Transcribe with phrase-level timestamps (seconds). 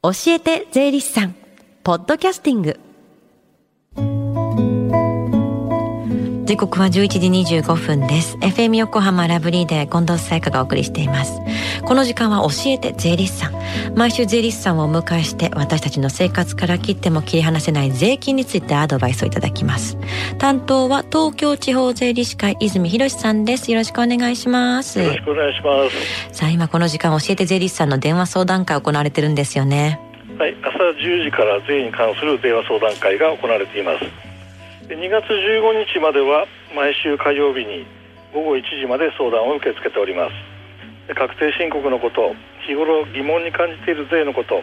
[0.00, 1.34] 教えて税理士さん。
[1.82, 2.78] ポッドキャスティング。
[6.44, 7.18] 時刻は11時
[7.56, 8.36] 25分です。
[8.36, 11.40] FM 横浜ラブリーで近藤沙耶香がお送りしています。
[11.88, 13.54] この時間は教えて税理士さん。
[13.96, 19.96] 毎週税理士さんをお迎えして私たちの生活から切っても切り離せない税金についてアドバイスをいただきます。
[20.36, 23.72] 担当は東京地方税理士会泉博さんです。
[23.72, 25.00] よろしくお願いします。
[25.00, 25.88] よろしくお願いしま
[26.30, 26.36] す。
[26.36, 29.98] さあ今この時間教えて税理士さんの電話相談会行われてるんですよね。
[30.38, 34.04] はい朝10時から税に関する電話相談会が行われています。
[34.88, 36.46] 2月15日までは
[36.76, 37.86] 毎週火曜日に
[38.34, 40.57] 午後1時まで相談を受け付けております
[41.14, 42.34] 確定申告のこと
[42.66, 44.62] 日頃疑問に感じている税のこと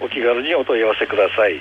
[0.00, 1.60] お気軽にお問い合わせください。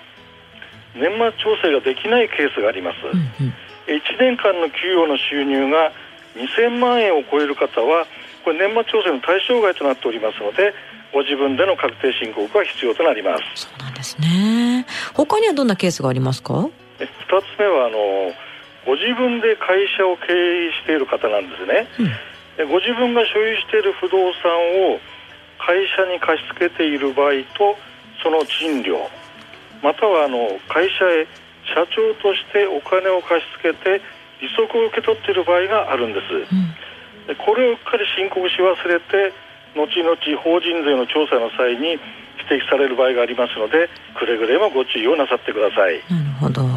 [0.96, 3.54] 年末調整ができないケースがあります、うんうん、
[3.86, 5.92] 1年間の給与の収入が
[6.36, 8.06] 2000万円を超える方は
[8.44, 10.74] これ年末調整の対象外となっておりますので
[11.14, 13.68] ご自分での確定申告が必要となります。
[13.68, 14.86] そうなんですね。
[15.14, 16.70] 他にはどんなケースがありますか？2
[17.00, 18.34] つ目はあの
[18.88, 21.92] ご自分で会社を経営している方なんですね、
[22.58, 24.48] うん、ご自分が所有している不動産
[24.96, 25.04] を
[25.60, 27.76] 会社に貸し付けている場合と
[28.24, 28.96] その賃料
[29.84, 31.28] またはあの会社へ
[31.68, 34.00] 社長としてお金を貸し付けて
[34.40, 36.56] 利息を受け取っている場合があるんです、
[37.28, 39.36] うん、これをうっかり申告し忘れて
[39.76, 42.00] 後々法人税の調査の際に
[42.48, 46.00] 指摘される場合がありますのでくれぐれもご注意をなさってください。
[46.08, 46.77] なるほど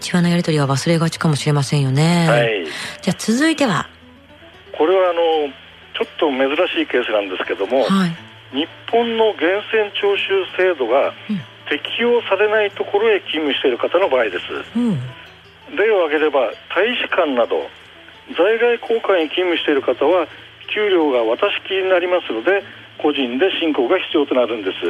[0.00, 2.26] 内輪のやり取りは忘れがちかもしれませんよね。
[2.28, 2.66] はい。
[3.02, 3.88] じゃあ続いては。
[4.72, 5.52] これはあの
[5.92, 8.16] ちょっと珍しいケースなんですけども、はい、
[8.56, 11.12] 日本の源泉徴収制度が
[11.68, 14.96] 適用されないところへ勤務している方の場合です、うん、
[15.76, 17.68] 例を挙げれば大使館など
[18.32, 20.26] 在外公館に勤務している方は
[20.72, 22.64] 給料が渡しきりになりますので
[22.96, 24.80] 個人で申告が必要となるんです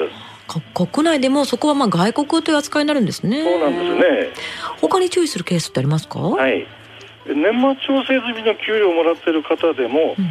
[0.75, 3.45] 国内でもそこはまあ外国という扱いになるんですね。
[3.45, 4.29] そうなんですね。
[4.81, 6.19] 他に注意するケースってありますか？
[6.19, 6.67] はい。
[7.27, 10.31] 年末調整済みの給料をもらっている方でも、うん、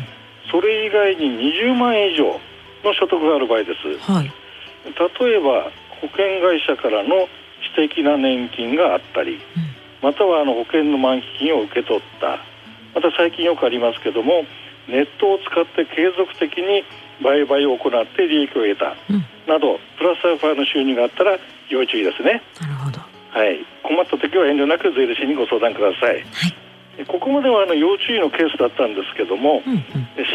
[0.51, 2.39] それ以外に20万円以上
[2.83, 4.31] の所得がある場合です、はい、
[4.85, 5.71] 例えば
[6.01, 7.27] 保険会社からの
[7.75, 9.39] 私的な年金があったり、うん、
[10.01, 12.39] またはあの保険の満期金を受け取った。
[12.95, 14.43] また最近よくありますけども
[14.87, 16.83] ネットを使って継続的に
[17.21, 21.37] 売買を行って利益を得た、うん、などプラスアルファの収入があったら
[21.69, 22.41] 要注意ですね。
[22.61, 22.99] なるほど。
[23.29, 23.59] はい。
[23.83, 27.05] 困った時は遠慮なく税理士にご相談ください、はい。
[27.05, 29.81] ここまではあの要注意のケースだったんですけども、うんうん、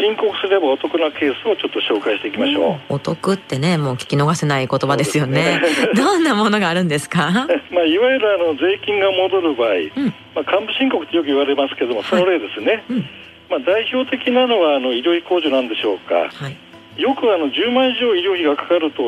[0.01, 5.61] 申告すればお得なケースをちょっと紹介していきましょう、お得ってねもう聞き逃せない言葉ですよね、ね、
[5.95, 7.47] どんなものがあるんですか？
[7.69, 13.09] まあいわゆるあの税金が戻る場合、うん、まあ幹部申告ってよく言われますけどもその例ですね、はいうん。
[13.47, 16.57] まあ、代表的なのはあの医療費控除なんでしょうか、はい、
[16.97, 19.03] よくあの10万以上医療費がかかると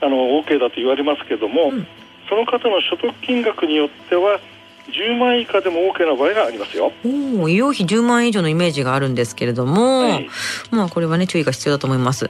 [0.00, 1.86] あの OK だと言われますけども、うん、
[2.28, 4.40] その方の所得金額によっては
[4.88, 6.92] 10万以下でも OK な場合がありますよ。
[7.04, 10.28] お医療費10万円以上のイメージがあるんですけれども、はい、
[10.70, 12.26] まあこれはね注意が必要だと思います。
[12.26, 12.28] あ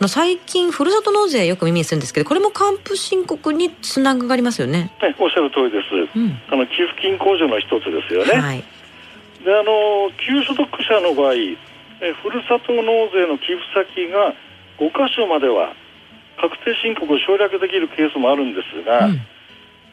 [0.00, 4.92] の最近ふるさと納税よく耳にするんですけどこれも還付申告につながりますよね。
[4.98, 8.64] はいおっしゃる通りです、うん、あの給付金控除の一つですよね、はい。
[9.44, 11.34] であの給所得者の場合
[12.00, 14.34] えふるさと納税の寄付先が
[14.78, 15.74] 5箇所までは
[16.40, 19.20] 確定申告を省略できるケースもあるんですが、うん、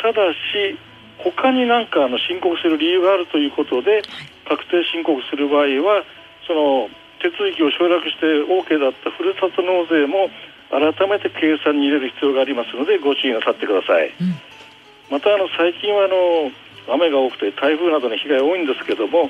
[0.01, 0.77] ただし
[1.19, 4.01] 他に何かあの申告する理由があるということで
[4.49, 6.03] 確定申告する場合は
[6.47, 6.89] その
[7.21, 10.33] 手続きを省略して OK だったふるさと納税も
[10.73, 14.09] 改めて計算に入れる必要がありますのでご注意なさってください。
[14.09, 14.35] うん、
[15.11, 19.29] またあの最近はあの雨が多くて台風などの被害多いんですけども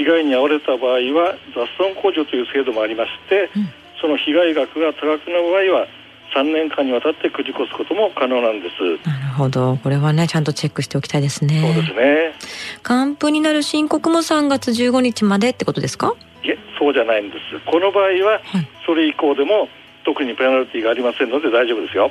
[0.00, 3.68] 被害に遭われた場合は雑損控除という制度もありまして、うん、
[4.00, 5.86] その被害額が多額な場合は
[6.34, 9.06] 3年間にわたってくじ越すことも可能なんです。
[9.06, 9.76] なるほど。
[9.82, 11.60] これはねちゃんとチェックしておきたいですね。
[11.60, 12.32] そうですね。
[12.82, 16.14] 還付になる申告も3月15日までってことですか？
[16.42, 17.60] いえそうじゃないんです。
[17.66, 18.40] この場合は、
[18.86, 19.68] それ以降でも
[20.04, 22.10] 特にペナルティーがありませんので大丈夫ですよ。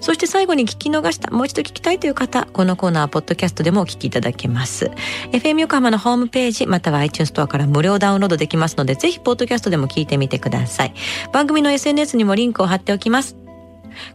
[0.00, 4.90] そして最後に聞き逃した、もう一度聞きたいという方、このコーナーはポッドキャストでもお聞きいただけます。
[5.32, 10.94] FM 横浜のホームページ、または iTunes ストアから無料ダウンロードできますので、ぜひポッドキャストでも聞いてみてください。
[11.32, 13.36] 番組の SNS にもリンクを貼っておきます。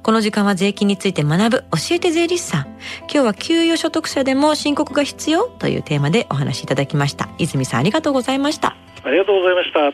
[0.03, 2.67] この時間は税金について学ぶ教えて税理士さん。
[3.01, 7.29] 今日は給与所得者でも申告が必要というテーマでお話しいただきました。
[7.37, 8.75] 泉さんありがとうございました。
[9.03, 9.93] ありがとうございました。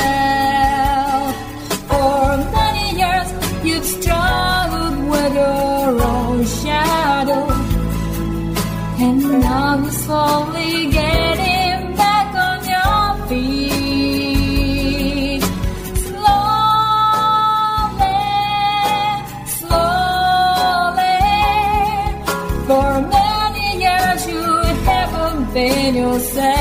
[22.71, 24.45] For many years you
[24.87, 26.51] haven't been yourself.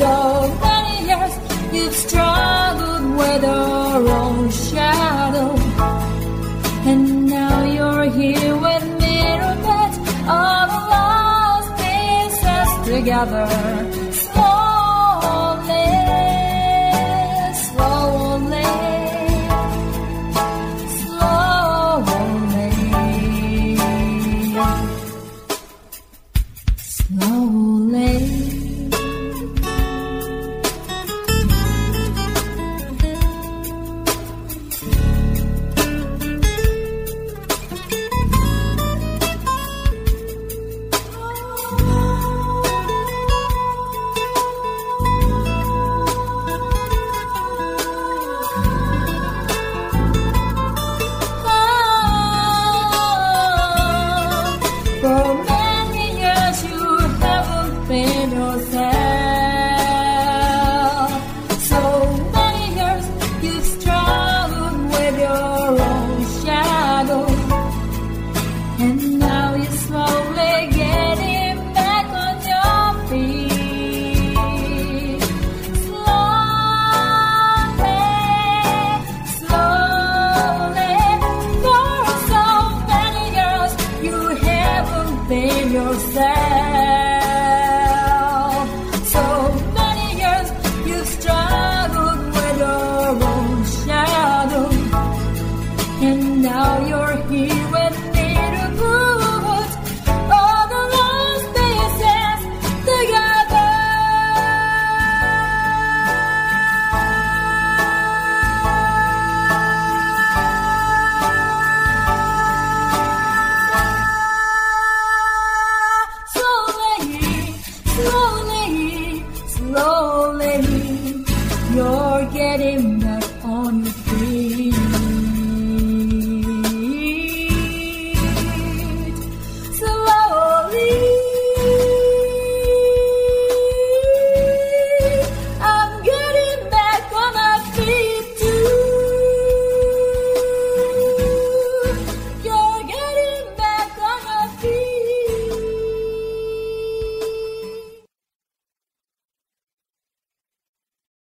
[0.00, 0.12] So
[0.66, 1.34] many years
[1.74, 5.50] you've struggled with your own shadow.
[6.90, 8.86] And now you're here with
[9.66, 9.92] put
[10.34, 13.48] all the lost pieces together.